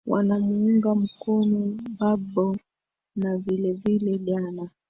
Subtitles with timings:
[0.07, 2.57] wanamuunga mkono bagbo
[3.15, 4.69] na vile vile ghana